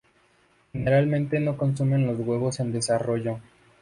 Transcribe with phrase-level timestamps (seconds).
[0.73, 3.37] Generalmente no consumen los huevos en desarrollo.